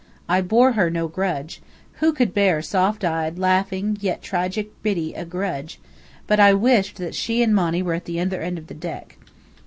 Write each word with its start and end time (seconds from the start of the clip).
I 0.27 0.41
bore 0.41 0.71
her 0.71 0.89
no 0.89 1.07
grudge 1.07 1.61
who 1.99 2.11
could 2.11 2.33
bear 2.33 2.63
soft 2.63 3.03
eyed, 3.03 3.37
laughing, 3.37 3.99
yet 4.01 4.23
tragic 4.23 4.71
Biddy 4.81 5.13
a 5.13 5.25
grudge? 5.25 5.79
but 6.25 6.39
I 6.39 6.55
wished 6.55 6.95
that 6.97 7.13
she 7.13 7.43
and 7.43 7.53
Monny 7.53 7.83
were 7.83 7.93
at 7.93 8.05
the 8.05 8.19
other 8.19 8.41
end 8.41 8.57
of 8.57 8.65
the 8.65 8.73
deck. 8.73 9.19